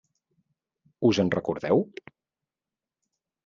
Us 1.11 1.21
en 1.25 1.31
recordeu? 1.37 1.87